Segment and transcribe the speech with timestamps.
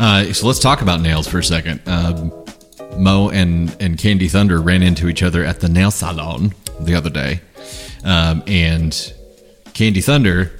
[0.00, 1.80] Uh, so let's talk about nails for a second.
[1.86, 2.32] Um,
[2.96, 7.10] Mo and, and Candy Thunder ran into each other at the nail salon the other
[7.10, 7.40] day.
[8.02, 9.12] Um, and
[9.74, 10.52] Candy Thunder,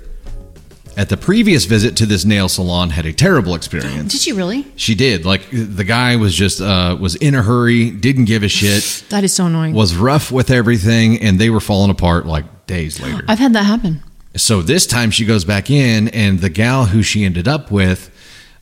[0.94, 4.12] at the previous visit to this nail salon, had a terrible experience.
[4.12, 4.66] Did she really?
[4.76, 5.24] She did.
[5.24, 9.24] Like the guy was just uh, was in a hurry, didn't give a shit, That
[9.24, 9.74] is so annoying.
[9.74, 13.24] was rough with everything, and they were falling apart like days later.
[13.28, 14.02] I've had that happen.
[14.36, 18.10] So this time she goes back in, and the gal who she ended up with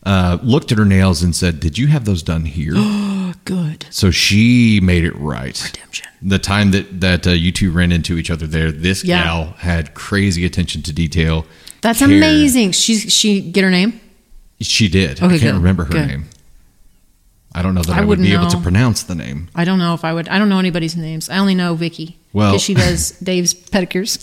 [0.09, 2.75] uh, looked at her nails and said, "Did you have those done here?"
[3.45, 3.87] Good.
[3.91, 5.59] so she made it right.
[5.65, 6.07] Redemption.
[6.23, 9.23] The time that that uh, you two ran into each other there, this Yeah.
[9.23, 11.45] gal had crazy attention to detail.
[11.81, 12.11] That's cared.
[12.13, 12.73] amazing.
[12.73, 14.01] She's she get her name?
[14.61, 15.23] She did.
[15.23, 16.09] I Okay, can't good, remember her good.
[16.09, 16.25] name.
[17.55, 18.63] I don't know that I I, would wouldn't be able to know.
[18.63, 19.49] pronounce the name.
[19.55, 20.29] I don't know if I would.
[20.29, 21.29] I don't know anybody's names.
[21.31, 22.19] I only know Vicky.
[22.33, 24.19] Well- because she does Dave's pedicures.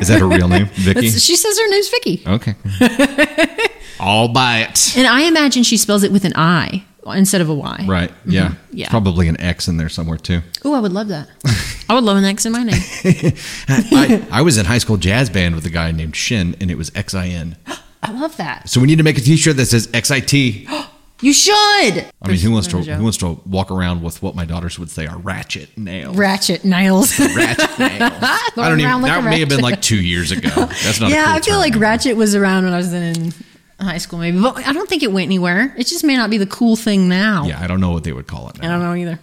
[0.00, 0.94] Is that her real name, Vicky?
[1.00, 2.54] That's- she says her name's Vicky, okay.
[4.04, 4.96] I'll buy it.
[4.96, 7.84] and I imagine she spells it with an I instead of a Y.
[7.86, 8.10] Right.
[8.24, 8.48] Yeah.
[8.48, 8.76] Mm-hmm.
[8.76, 8.88] Yeah.
[8.90, 10.40] Probably an X in there somewhere too.
[10.64, 11.28] Oh, I would love that.
[11.88, 12.80] I would love an X in my name.
[13.68, 16.78] I, I was in high school jazz band with a guy named Shin, and it
[16.78, 17.56] was X I N.
[18.02, 18.68] I love that.
[18.68, 20.68] So we need to make a T-shirt that says X I T.
[21.20, 21.54] You should.
[21.54, 22.96] I mean, who wants to There's a joke.
[22.98, 26.14] who wants to walk around with what my daughters would say are ratchet nails?
[26.16, 27.18] Ratchet nails.
[27.36, 28.12] ratchet nails.
[28.20, 29.00] I don't even.
[29.00, 30.50] like That may have been like two years ago.
[30.50, 31.12] That's not.
[31.12, 31.82] a yeah, cool I feel like anymore.
[31.88, 33.32] Ratchet was around when I was in
[33.80, 35.74] high school, maybe, but I don't think it went anywhere.
[35.76, 37.44] It just may not be the cool thing now.
[37.44, 38.72] Yeah, I don't know what they would call it I now.
[38.72, 39.18] don't know either.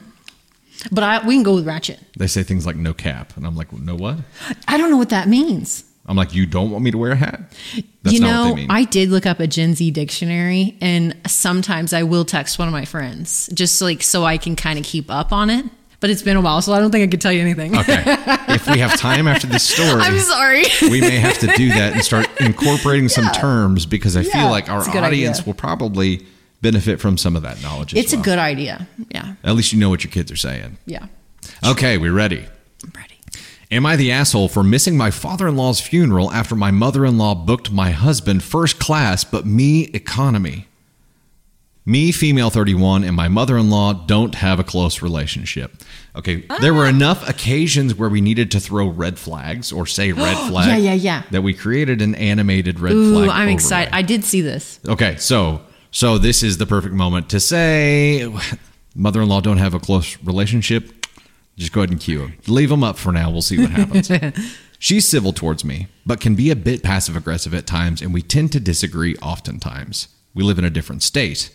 [0.92, 2.00] But I, we can go with Ratchet.
[2.18, 4.18] They say things like no cap, and I'm like, no what?
[4.68, 5.84] I don't know what that means.
[6.08, 7.42] I'm like, you don't want me to wear a hat?
[8.02, 8.72] That's you not know, what they mean.
[8.72, 12.72] I did look up a Gen Z dictionary, and sometimes I will text one of
[12.72, 15.66] my friends just like so I can kind of keep up on it.
[16.02, 17.78] But it's been a while, so I don't think I could tell you anything.
[17.78, 18.04] okay.
[18.50, 20.64] if we have time after this story, I'm sorry.
[20.82, 24.50] we may have to do that and start incorporating some terms because I Yeah, feel
[24.50, 25.46] like our it's a good audience idea.
[25.48, 26.26] will probably
[26.62, 27.94] benefit from some of that knowledge.
[27.96, 28.88] It's a good idea.
[29.10, 30.78] Yeah, At least you know what your kids are saying.
[30.86, 31.06] yeah.
[31.66, 32.46] Okay, we ready?
[32.84, 33.16] I'm ready.
[33.72, 37.18] Am I the asshole for missing my father in law's funeral after my mother in
[37.18, 40.68] law booked my husband first class, but me economy?
[41.84, 45.82] Me, female 31, and my mother in law don't have a close relationship.
[46.16, 46.78] Okay, there Ah.
[46.78, 50.68] were enough occasions where we needed to throw red flags or say red flag.
[50.68, 51.24] Yeah, yeah, yeah.
[51.32, 53.30] That we created an animated red Ooh, flag.
[53.30, 53.94] I'm excited.
[53.96, 54.80] I did see this.
[54.88, 58.32] Okay, so so this is the perfect moment to say
[58.96, 61.08] mother-in-law don't have a close relationship.
[61.58, 62.38] Just go ahead and cue them.
[62.48, 63.30] Leave them up for now.
[63.32, 64.10] We'll see what happens.
[64.80, 68.22] She's civil towards me, but can be a bit passive aggressive at times, and we
[68.22, 70.08] tend to disagree oftentimes.
[70.34, 71.52] We live in a different state.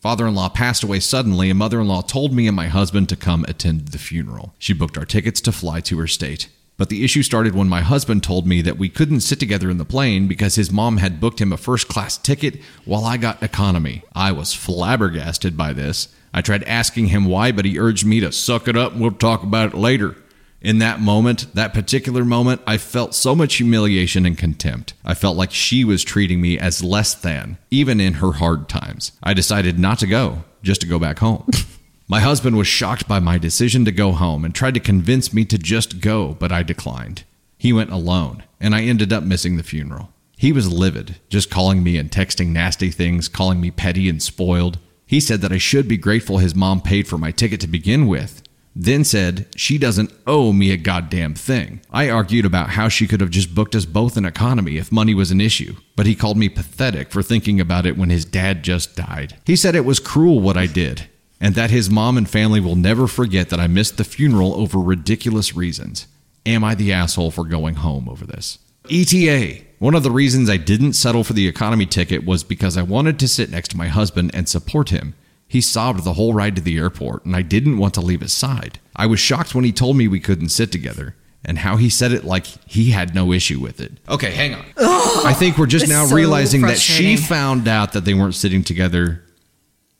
[0.00, 3.08] Father in law passed away suddenly, and mother in law told me and my husband
[3.08, 4.54] to come attend the funeral.
[4.58, 6.48] She booked our tickets to fly to her state.
[6.76, 9.78] But the issue started when my husband told me that we couldn't sit together in
[9.78, 13.42] the plane because his mom had booked him a first class ticket while I got
[13.42, 14.04] economy.
[14.14, 16.06] I was flabbergasted by this.
[16.32, 19.10] I tried asking him why, but he urged me to suck it up and we'll
[19.10, 20.14] talk about it later.
[20.60, 24.94] In that moment, that particular moment, I felt so much humiliation and contempt.
[25.04, 29.12] I felt like she was treating me as less than, even in her hard times.
[29.22, 31.48] I decided not to go, just to go back home.
[32.08, 35.44] My husband was shocked by my decision to go home and tried to convince me
[35.44, 37.24] to just go, but I declined.
[37.58, 40.10] He went alone, and I ended up missing the funeral.
[40.38, 44.78] He was livid, just calling me and texting nasty things, calling me petty and spoiled.
[45.04, 48.06] He said that I should be grateful his mom paid for my ticket to begin
[48.06, 48.42] with.
[48.80, 51.80] Then said she doesn't owe me a goddamn thing.
[51.90, 55.14] I argued about how she could have just booked us both an economy if money
[55.14, 58.62] was an issue, but he called me pathetic for thinking about it when his dad
[58.62, 59.36] just died.
[59.44, 61.08] He said it was cruel what I did,
[61.40, 64.78] and that his mom and family will never forget that I missed the funeral over
[64.78, 66.06] ridiculous reasons.
[66.46, 68.58] Am I the asshole for going home over this?
[68.88, 69.64] ETA.
[69.80, 73.18] One of the reasons I didn't settle for the economy ticket was because I wanted
[73.18, 75.14] to sit next to my husband and support him.
[75.48, 78.34] He sobbed the whole ride to the airport, and I didn't want to leave his
[78.34, 78.78] side.
[78.94, 82.12] I was shocked when he told me we couldn't sit together, and how he said
[82.12, 83.92] it like he had no issue with it.
[84.08, 84.64] Okay, hang on.
[84.76, 88.62] I think we're just now so realizing that she found out that they weren't sitting
[88.62, 89.24] together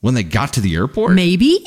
[0.01, 1.15] when they got to the airport.
[1.15, 1.65] Maybe.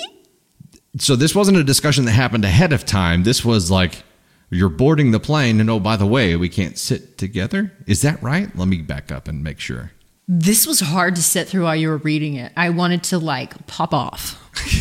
[1.00, 3.24] So this wasn't a discussion that happened ahead of time.
[3.24, 4.04] This was like
[4.52, 7.72] you're boarding the plane, and oh, by the way, we can't sit together.
[7.88, 8.56] Is that right?
[8.56, 9.92] Let me back up and make sure.
[10.34, 12.54] This was hard to sit through while you were reading it.
[12.56, 14.38] I wanted to like pop off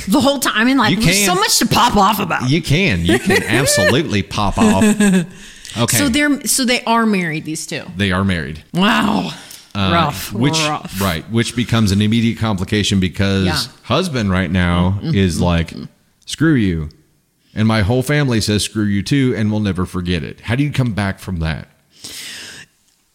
[0.08, 2.49] the whole time and like there's so much to pop off about.
[2.49, 4.85] You can, you can absolutely pop off.
[4.85, 7.82] Okay, So they're so they are married these two.
[7.97, 8.62] they are married.
[8.75, 9.31] Wow.
[9.75, 10.32] Uh, rough.
[10.32, 11.00] which rough.
[11.00, 13.52] right, which becomes an immediate complication because Yeah.
[13.55, 13.85] Mm-hmm.
[13.85, 15.73] husband right now is like,
[16.26, 16.91] screw you,
[17.55, 20.41] and my whole family says screw you too, and we'll never forget it.
[20.43, 21.69] How do you come back from that?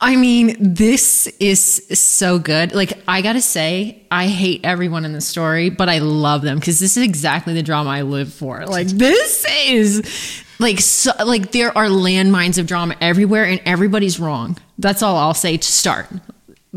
[0.05, 2.75] I mean, this is so good.
[2.75, 6.79] Like, I gotta say, I hate everyone in the story, but I love them because
[6.79, 8.67] this is exactly the drama I live for.
[8.67, 14.59] Like, this is like so, like there are landmines of drama everywhere, and everybody's wrong.
[14.77, 16.07] That's all I'll say to start.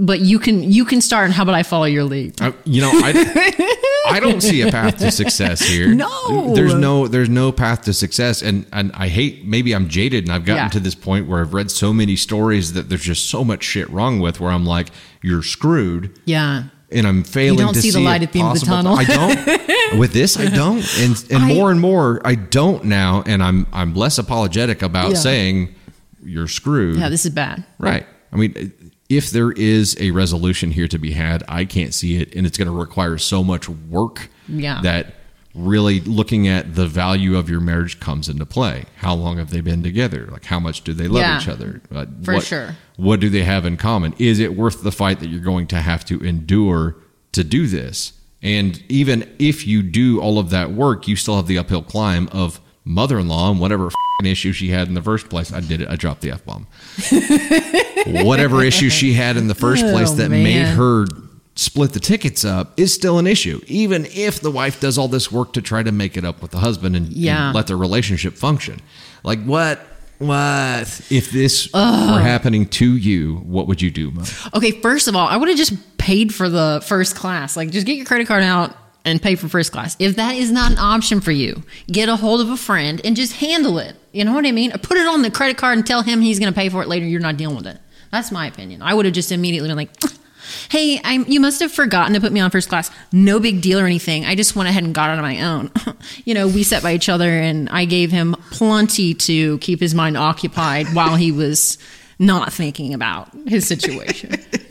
[0.01, 2.41] But you can you can start, and how about I follow your lead?
[2.41, 3.75] I, you know, I,
[4.11, 5.93] I don't see a path to success here.
[5.93, 6.55] No.
[6.55, 10.33] there's no there's no path to success, and and I hate maybe I'm jaded, and
[10.33, 10.69] I've gotten Yeah.
[10.71, 13.91] to this point where I've read so many stories that there's just so much shit
[13.91, 14.89] wrong with where I'm like,
[15.21, 16.65] you're screwed, Yeah.
[16.93, 17.59] and I'm failing.
[17.59, 18.95] don't to see the light at the end of the tunnel.
[18.97, 19.99] I don't.
[19.99, 23.67] With this, I don't, and and I- more and more, I don't now, and I'm
[23.73, 25.17] I'm less apologetic about Yeah.
[25.17, 25.75] saying
[26.23, 26.99] you're screwed.
[26.99, 27.65] Yeah, this is bad.
[27.79, 28.07] Right.
[28.31, 28.73] I mean,
[29.09, 32.59] if there is a resolution here to be had, I can't see it, and it's
[32.59, 34.81] going to require so much work Yeah.
[34.83, 35.15] that
[35.55, 38.85] really looking at the value of your marriage comes into play.
[38.97, 40.29] How long have they been together?
[40.31, 41.41] Like, how much do they love Yeah.
[41.41, 41.81] each other?
[41.93, 42.77] Uh, For what, sure.
[42.97, 44.15] What do they have in common?
[44.19, 46.97] Is it worth the fight that you're going to have to endure
[47.33, 48.13] to do this?
[48.43, 52.29] And even if you do all of that work, you still have the uphill climb
[52.31, 55.53] of mother-in-law and whatever f***ing issue she had in the first place.
[55.53, 55.89] I did it.
[55.89, 56.67] I dropped the f bomb.
[58.25, 60.43] whatever issue she had in the first oh, place Oh, that man.
[60.43, 61.07] made her
[61.55, 65.31] split the tickets up is still an issue, even if the wife does all this
[65.31, 68.35] work to try to make it up with the husband and, and let their relationship
[68.35, 68.81] function.
[69.23, 69.81] Like what?
[70.19, 73.37] What if this were happening to you?
[73.37, 74.25] What would you do, Mo?
[74.53, 77.57] Okay, first of all, I would have just paid for the first class.
[77.57, 78.75] Like, just get your credit card out
[79.09, 79.97] and pay for first class.
[79.99, 83.17] If that is not an option for you, get a hold of a friend and
[83.17, 83.97] just handle it.
[84.13, 84.73] You know what I mean?
[84.73, 86.89] Put it on the credit card and tell him he's going to pay for it
[86.89, 87.07] later.
[87.07, 87.79] You're not dealing with it.
[88.11, 88.83] That's my opinion.
[88.83, 89.91] I would have just immediately been like,
[90.71, 92.91] "Hey, I'm, you must have forgotten to put me on first class.
[93.13, 94.25] No big deal or anything.
[94.25, 95.71] I just went ahead and got it on my own.
[96.25, 99.95] you know, we sat by each other, and I gave him plenty to keep his
[99.95, 101.79] mind occupied while he was."
[102.19, 104.31] Not thinking about his situation.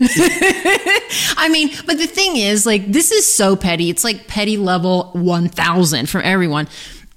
[1.36, 3.90] I mean, but the thing is, like, this is so petty.
[3.90, 6.68] It's like petty level 1000 from everyone.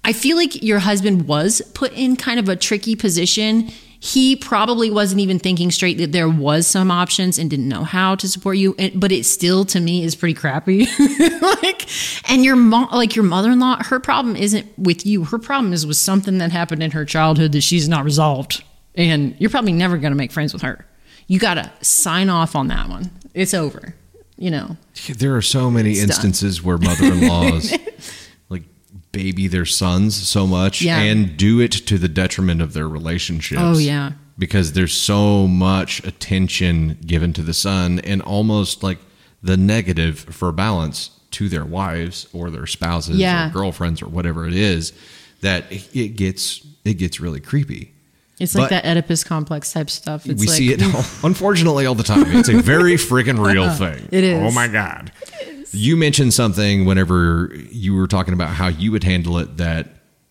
[0.04, 3.70] I feel like your husband was put in kind of a tricky position.
[4.00, 8.16] He probably wasn't even thinking straight that there was some options and didn't know how
[8.16, 8.76] to support you.
[8.96, 10.88] But it still, to me, is pretty crappy.
[11.42, 11.88] like,
[12.32, 15.26] and your mom, like your mother-in-law, her problem isn't with you.
[15.26, 18.64] Her problem is with something that happened in her childhood that she's not resolved.
[18.96, 20.86] And you're probably never going to make friends with her.
[21.28, 23.10] You got to sign off on that one.
[23.34, 23.96] It's over.
[24.38, 24.78] You know.
[25.18, 26.04] There are so many done.
[26.04, 27.74] instances where mother-in-laws
[28.50, 28.64] like
[29.12, 31.00] baby their sons so much Yeah.
[31.00, 33.62] and do it to the detriment of their relationships.
[33.64, 34.14] Oh, yeah.
[34.38, 38.98] Because there's so much attention given to the son and almost like
[39.44, 43.50] the negative for balance to their wives or their spouses Yeah.
[43.50, 44.92] or girlfriends or whatever it is
[45.42, 47.94] that it gets it gets really creepy.
[48.42, 50.26] It's like But- that Oedipus complex type stuff.
[50.26, 52.26] It's we like, see it all, unfortunately all the time.
[52.36, 53.92] It's a very freaking real uh-huh.
[53.94, 54.10] thing.
[54.12, 54.42] It is.
[54.42, 55.12] Oh my god.
[55.72, 59.90] You mentioned something whenever you were talking about how you would handle it that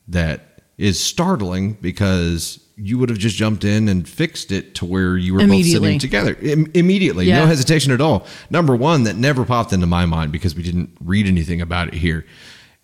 [0.08, 5.16] that is startling because you would have just jumped in and fixed it to where
[5.16, 7.40] you were both sitting together Im- immediately, Yeah.
[7.40, 8.26] no hesitation at all.
[8.48, 11.94] Number one, that never popped into my mind because we didn't read anything about it
[11.94, 12.24] here.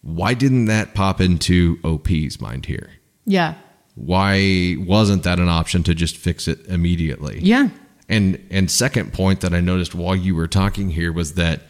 [0.03, 2.91] Why didn't that pop into OP's mind here?
[3.25, 3.55] Yeah.
[3.97, 7.41] Why wasn't that an option to just fix it immediately?
[7.43, 7.71] Yeah.
[8.09, 11.63] And and second point that I noticed while you were talking here was that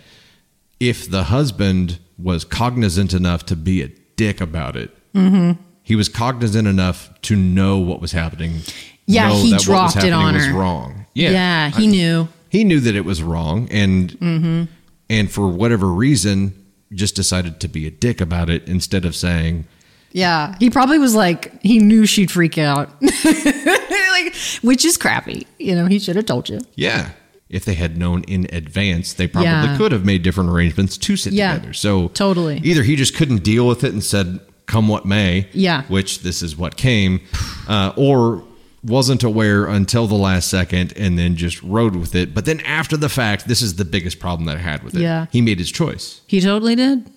[0.79, 5.53] if the husband was cognizant enough to be a dick about it, Mm-hmm.
[5.83, 8.61] he was cognizant enough to know what was happening.
[9.07, 10.53] Yeah, he that what was dropped it on was her.
[10.53, 11.07] wrong.
[11.15, 11.31] Yeah.
[11.31, 12.29] Yeah, he I- knew.
[12.51, 14.65] he knew that it was wrong, and Mm-hmm.
[15.09, 16.53] and for whatever reason,
[16.93, 19.65] just decided to be a dick about it instead of saying,
[20.13, 25.47] Yeah, he probably was like he knew she'd freak out, like which is crappy.
[25.59, 26.61] You know, he should have told you.
[26.75, 27.11] Yeah.
[27.49, 29.77] If they had known in advance, they probably Yeah.
[29.77, 31.73] could have made different arrangements to sit Yeah, together.
[31.75, 32.61] So totally.
[32.65, 35.83] either he just couldn't deal with it and said, "Come what may," Yeah.
[35.89, 37.21] which this is what came,
[37.69, 38.43] uh, or
[38.83, 42.35] wasn't aware until the last second and then just rode with it.
[42.35, 45.03] But then after the fact, this is the biggest problem that I had with it.
[45.03, 45.27] Yeah.
[45.31, 46.21] he made his choice.
[46.27, 47.09] He totally did.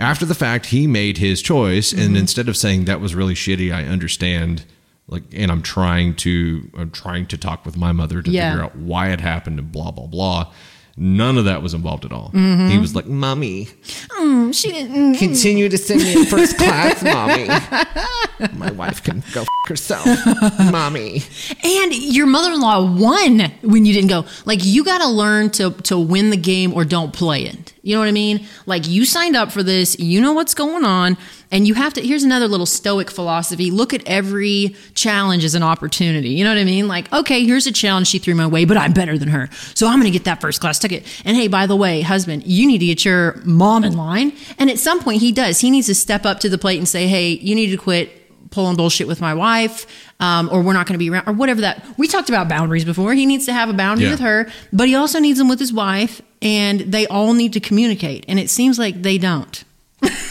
[0.00, 2.16] After the fact, he made his choice, and Mm-hmm.
[2.16, 4.64] instead of saying that was really shitty, I understand.
[5.08, 8.50] Like, and I'm trying to, I'm trying to talk with my mother to Yeah.
[8.50, 10.52] figure out why it happened and blah blah blah.
[11.00, 12.30] None of that was involved at all.
[12.34, 12.68] Mm-hmm.
[12.68, 13.68] He was like, "Mommy,
[14.52, 15.14] She didn't.
[15.16, 17.46] continue to send me in first class, mommy.
[18.58, 20.06] My wife can go f- herself,
[20.72, 21.22] mommy."
[21.64, 24.24] And your mother-in-law won when you didn't go.
[24.44, 27.72] Like you got to learn to to win the game or don't play it.
[27.82, 28.46] You know what I mean?
[28.66, 31.16] Like you signed up for this, you know what's going on,
[31.50, 33.70] and you have to here's another little stoic philosophy.
[33.70, 36.30] Look at every challenge as an opportunity.
[36.30, 36.88] You know what I mean?
[36.88, 39.48] Like, okay, here's a challenge she threw my way, but I'm better than her.
[39.74, 41.04] So I'm going to get that first class ticket.
[41.24, 44.32] And hey, by the way, husband, you need to get your mom in line.
[44.58, 45.60] And at some point he does.
[45.60, 48.14] He needs to step up to the plate and say, "Hey, you need to quit
[48.50, 49.86] pulling bullshit with my wife,
[50.20, 51.84] um, or we're not going to be around, or whatever that.
[51.98, 53.12] We talked about boundaries before.
[53.12, 54.12] He needs to have a boundary Yeah.
[54.12, 57.60] with her, but he also needs them with his wife, and they all need to
[57.60, 58.24] communicate.
[58.26, 59.64] And it seems like they don't.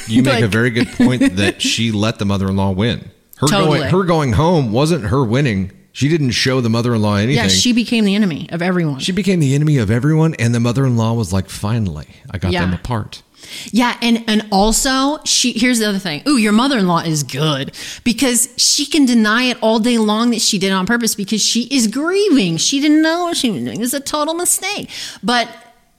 [0.08, 3.10] You make a very good point that she let the mother-in-law win.
[3.38, 3.80] Her Totally.
[3.80, 5.72] going, her going home wasn't her winning.
[5.92, 7.36] She didn't show the mother-in-law anything.
[7.36, 9.00] Yeah, she became the enemy of everyone.
[9.00, 12.62] She became the enemy of everyone, and the mother-in-law was like, "Finally, I got Yeah.
[12.62, 13.24] them apart."
[13.72, 16.22] Yeah, and and also she here's the other thing.
[16.28, 17.72] Ooh, your mother-in-law is good
[18.04, 21.42] because she can deny it all day long that she did it on purpose because
[21.42, 22.58] she is grieving.
[22.58, 23.82] She didn't know what she was doing.
[23.82, 24.90] It's a total mistake.
[25.24, 25.48] But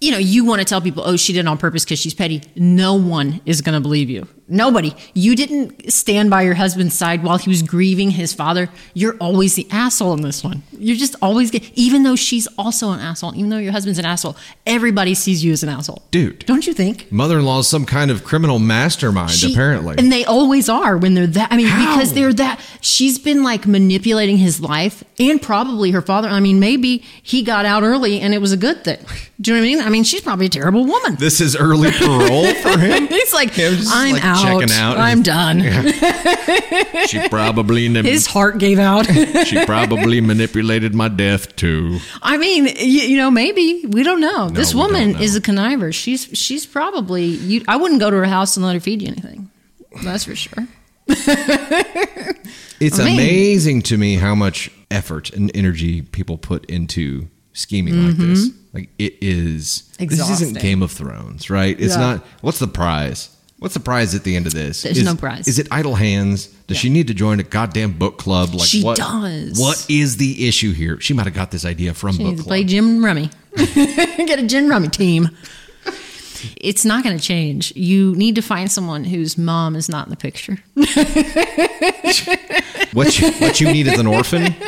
[0.01, 2.15] you know, you want to tell people, oh, she did it on purpose because she's
[2.15, 2.43] petty.
[2.57, 4.29] No one is going to believe you.
[4.49, 4.95] Nobody.
[5.15, 8.71] You didn't stand by your husband's side while he was grieving his father.
[8.95, 10.63] You're always the asshole in this one.
[10.73, 14.07] You're just always, get, even though she's also an asshole, even though your husband's an
[14.07, 14.37] asshole,
[14.67, 16.03] everybody sees you as an asshole.
[16.11, 16.47] Dude.
[16.47, 17.11] Don't you think?
[17.13, 19.97] Mother-in-law is some kind of criminal mastermind, She- apparently.
[19.99, 21.53] And they always are when they're that.
[21.53, 21.97] I mean, How?
[21.97, 22.61] because they're that.
[22.81, 26.29] She's been like manipulating his life and probably her father.
[26.29, 28.99] I mean, maybe he got out early and it was a good thing.
[29.41, 29.87] Do you know what I mean?
[29.87, 31.17] I mean, she's probably a terrible woman.
[31.17, 33.07] this is early parole for him.
[33.19, 34.38] He's like, Him I'm like, out.
[34.43, 34.97] Checking out.
[34.99, 35.61] I'm done.
[37.07, 39.07] She probably His heart gave out.
[39.47, 41.99] she probably manipulated my death too.
[42.23, 44.49] I mean, you, you know, maybe we don't know.
[44.51, 45.21] this woman know.
[45.21, 45.93] is a conniver.
[45.95, 47.25] She's she's probably.
[47.25, 49.51] You, I wouldn't go to her house and let her feed you anything.
[50.03, 50.67] That's for sure.
[52.81, 58.07] It's I mean- amazing to me how much effort and energy people put into scheming
[58.07, 58.49] like this.
[58.73, 59.83] Like it is.
[59.99, 60.33] This Mm-hmm.
[60.33, 61.79] Isn't Game of Thrones, right?
[61.81, 62.01] It's Yeah.
[62.01, 62.27] not.
[62.41, 63.31] What's the prize?
[63.59, 64.83] What's the prize at the end of this?
[64.83, 65.49] There's is, no prize.
[65.49, 66.47] Is it idle hands?
[66.69, 68.55] Does she need to join a goddamn book club?
[68.55, 68.97] Like She what?
[68.97, 69.59] does.
[69.59, 71.01] What is the issue here?
[71.01, 72.47] She might have got this idea from She book club.
[72.47, 73.31] play gin rummy.
[73.57, 75.31] Get a gin rummy team.
[76.57, 77.75] It's not going to change.
[77.75, 80.59] You need to find someone whose mom is not in the picture.
[82.93, 84.55] what you, what you need is an orphan.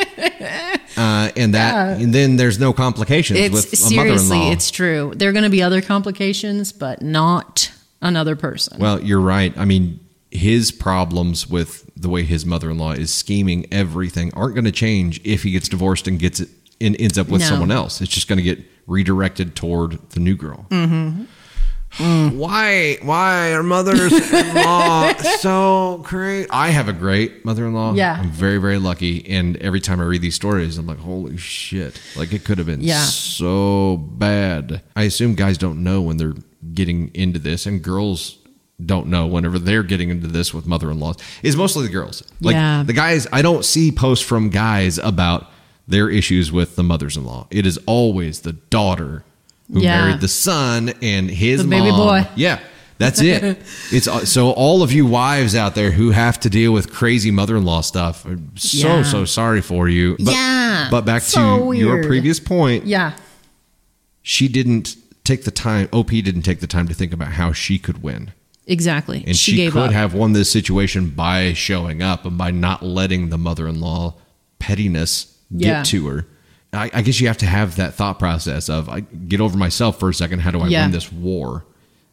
[0.97, 4.51] Uh, and that, and then there's no complications It's with a seriously, mother-in-law.
[4.51, 5.13] it's true.
[5.15, 7.71] There are going to be other complications, but not
[8.01, 8.79] another person.
[8.79, 9.55] Well, you're right.
[9.57, 9.99] I mean,
[10.31, 15.43] his problems with the way his mother-in-law is scheming everything aren't going to change if
[15.43, 17.47] he gets divorced and gets it and ends up with No.
[17.47, 18.01] someone else.
[18.01, 20.65] It's just going to get redirected toward the new girl.
[20.69, 21.25] Mm-hmm.
[22.37, 22.97] Why?
[23.01, 26.47] Why are mothers-in-law so great?
[26.49, 27.93] I have a great mother-in-law.
[27.95, 28.17] Yeah.
[28.17, 29.29] I'm very, very lucky.
[29.29, 31.99] And every time I read these stories, I'm like, holy shit!
[32.15, 33.03] Like it could have been Yeah.
[33.03, 34.81] so bad.
[34.95, 36.33] I assume guys don't know when they're
[36.73, 38.37] getting into this, and girls
[38.83, 41.15] don't know whenever they're getting into this with mother-in-laws.
[41.43, 42.23] Is mostly the girls.
[42.39, 42.83] Like Yeah.
[42.83, 45.47] the guys, I don't see posts from guys about
[45.87, 47.47] their issues with the mothers-in-law.
[47.51, 49.23] It is always the daughter
[49.71, 50.05] who Yeah.
[50.05, 52.27] married the son and his The baby boy.
[52.35, 52.59] Yeah.
[52.97, 53.57] That's it.
[53.91, 57.31] it's uh, so all of you wives out there who have to deal with crazy
[57.31, 58.25] mother-in-law stuff.
[58.25, 59.03] I'm so Yeah.
[59.03, 60.15] so sorry for you.
[60.19, 60.87] But, Yeah.
[60.91, 63.13] But back So to your previous point yeah.
[64.21, 67.77] she didn't take the time op didn't take the time to think about how she
[67.79, 68.31] could win
[68.67, 69.23] Exactly.
[69.27, 69.91] and she, she, could up.
[69.91, 74.15] have won this situation by showing up and by not letting the mother-in-law
[74.59, 75.83] pettiness get Yeah.
[75.83, 76.27] to her
[76.73, 79.99] I, I guess you have to have that thought process of I get over myself
[79.99, 80.83] for a second how do i Yeah.
[80.83, 81.65] win this war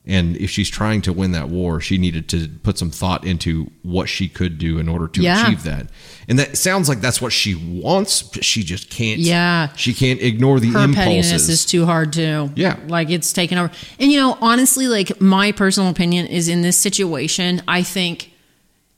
[0.08, 3.70] and if she's trying to win that war she needed to put some thought into
[3.82, 5.42] what she could do in order to Yeah.
[5.46, 5.88] achieve that
[6.28, 9.68] and that sounds like that's what she wants but she just can't Yeah.
[9.76, 12.50] she can't ignore the her impulses pettiness is too hard too.
[12.56, 12.76] Yeah.
[12.88, 13.70] Like it's taken over.
[14.00, 18.32] And you know, honestly, like my personal opinion is in this situation, I think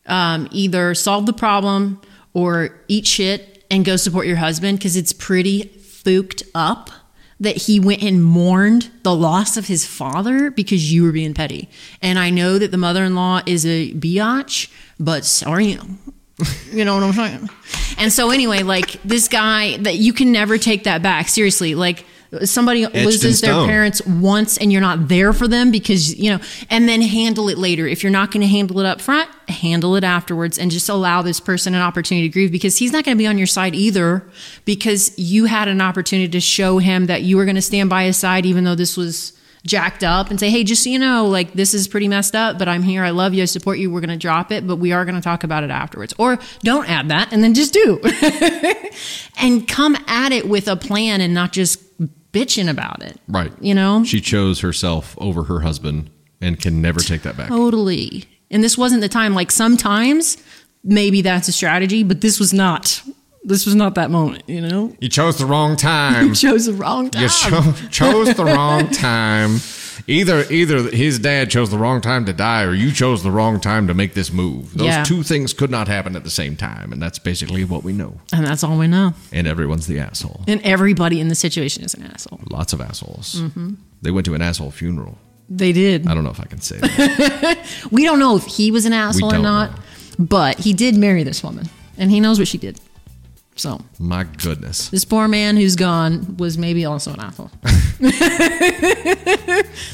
[0.06, 2.00] um, either solve the problem
[2.32, 6.90] or eat shit and go support your husband because it's pretty fooked up
[7.40, 11.68] that he went and mourned the loss of his father because you were being petty.
[12.02, 15.78] And I know that the mother in law is a biatch, but sorry.
[16.73, 17.50] You know what I'm saying?
[17.99, 21.28] And so, anyway, like this guy, that you can never take that back.
[21.28, 22.06] Seriously, like
[22.44, 26.38] somebody in loses their parents once and you're not there for them because you know
[26.68, 27.87] and then handle it later.
[27.87, 31.22] If you're not going to handle it up front handle it afterwards and just allow
[31.22, 33.75] this person an opportunity to grieve because he's not going to be on your side
[33.75, 34.25] either
[34.64, 38.04] because you had an opportunity to show him that you were going to stand by
[38.04, 39.32] his side even though this was
[39.66, 42.58] jacked up and say hey just so you know like this is pretty messed up
[42.58, 43.04] but i'm here.
[43.04, 43.42] I love you.
[43.42, 43.90] I support you.
[43.90, 46.14] We're going to drop it but we are going to talk about it afterwards.
[46.16, 48.00] Or don't add that and then just do.
[49.42, 51.82] And come at it with a plan and not just
[52.32, 53.52] bitching about it Right.
[53.60, 56.10] you know She chose herself over her husband
[56.40, 57.49] and can never take that back.
[57.49, 58.25] Totally.
[58.50, 59.34] And this wasn't the time.
[59.34, 60.37] Like sometimes
[60.82, 63.02] maybe that's a strategy, but this was not.
[63.44, 64.94] This was not that moment, you know?
[65.00, 66.26] You chose the wrong time.
[66.28, 67.22] You chose the wrong time.
[67.22, 69.58] You cho- chose the wrong time.
[70.07, 73.61] Either either his dad chose the wrong time to die, or you chose the wrong
[73.61, 74.75] time to make this move.
[74.75, 75.04] Those Yeah.
[75.04, 78.21] Two things could not happen at the same time, and that's basically what we know.
[78.33, 79.14] and that's all we know.
[79.33, 80.45] And everyone's the asshole.
[80.49, 82.40] And everybody in the situation is an asshole.
[82.50, 83.37] Lots of assholes.
[83.37, 83.75] Mm-hmm.
[84.02, 85.19] They went to an asshole funeral.
[85.49, 86.07] They did.
[86.07, 87.59] I don't know if I can say that.
[87.90, 89.76] We don't know if he was an asshole or not, know.
[90.26, 92.80] but he did marry this woman and he knows what she did.
[93.60, 94.88] So My goodness.
[94.88, 97.50] this poor man who's gone was maybe also an asshole.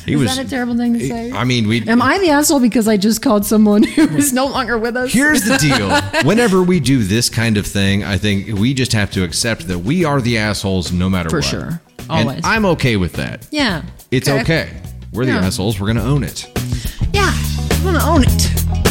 [0.06, 0.36] He Is was.
[0.36, 1.32] that a terrible thing to say?
[1.32, 1.82] I mean, we.
[1.88, 5.12] Am I the asshole because I just called someone who is no longer with us?
[5.12, 5.90] Here's the deal.
[6.28, 9.80] Whenever we do this kind of thing, I think we just have to accept that
[9.80, 11.44] we are the assholes no matter For what.
[11.44, 11.80] sure.
[12.08, 12.40] And Always.
[12.44, 13.48] I'm okay with that.
[13.50, 13.82] yeah.
[14.12, 14.70] It's okay.
[15.12, 15.44] We're the Yeah.
[15.44, 15.80] assholes.
[15.80, 16.46] We're going to own it.
[17.12, 17.32] Yeah.
[17.72, 18.85] I'm going to own it.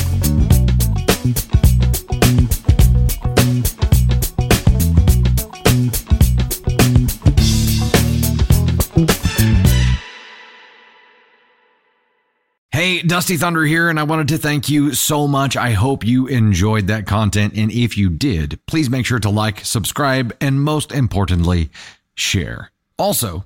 [12.76, 15.56] Hey, Dusty Thunder here, and I wanted to thank you so much.
[15.56, 17.54] I hope you enjoyed that content.
[17.56, 21.70] And if you did, please make sure to like, subscribe, and most importantly,
[22.16, 22.72] share.
[22.98, 23.46] Also,